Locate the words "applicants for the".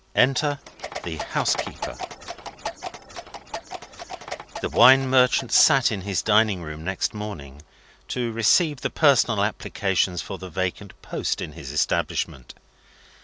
9.43-10.49